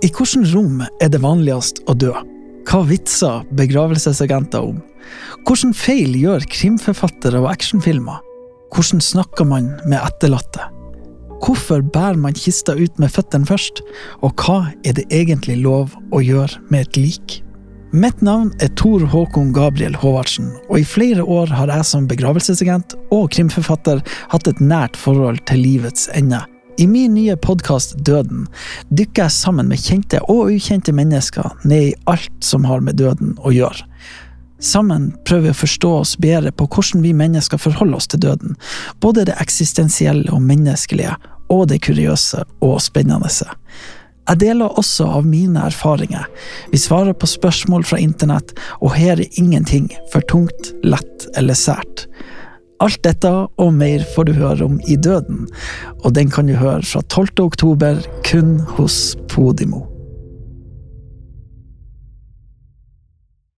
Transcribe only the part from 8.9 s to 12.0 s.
snakker man med etterlatte? Hvorfor